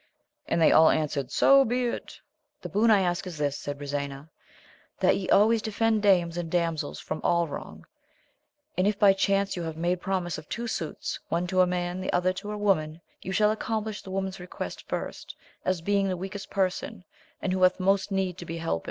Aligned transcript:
And 0.47 0.59
they 0.59 0.71
all 0.71 0.89
answered, 0.89 1.29
so 1.31 1.63
be 1.63 1.85
it! 1.85 2.19
The 2.63 2.69
boon 2.69 2.89
I 2.89 3.01
ask 3.01 3.27
is 3.27 3.37
this, 3.37 3.55
said 3.55 3.77
Brisena, 3.77 4.31
that 4.99 5.15
ye 5.15 5.29
always 5.29 5.61
defend 5.61 6.01
dames 6.01 6.37
and 6.37 6.49
damsels 6.49 6.99
from 6.99 7.21
all 7.23 7.47
wrong; 7.47 7.85
and 8.75 8.87
if 8.87 8.97
by 8.97 9.13
chance 9.13 9.55
you 9.55 9.61
have 9.61 9.77
made 9.77 10.01
promise 10.01 10.39
of 10.39 10.49
two 10.49 10.65
suits, 10.65 11.19
one 11.29 11.45
to 11.45 11.61
a 11.61 11.67
man, 11.67 12.01
the 12.01 12.11
other 12.13 12.33
to 12.33 12.51
a 12.51 12.57
woman, 12.57 12.99
you 13.21 13.31
shall 13.31 13.51
accomplish 13.51 14.01
the 14.01 14.09
woman's 14.09 14.39
request 14.39 14.87
firat, 14.87 15.35
as 15.65 15.81
being 15.81 16.07
the 16.07 16.17
weakest 16.17 16.49
person, 16.49 17.03
and 17.39 17.53
who 17.53 17.61
hath 17.61 17.79
most 17.79 18.09
need 18.11 18.39
to 18.39 18.45
be 18.45 18.57
holpen. 18.57 18.79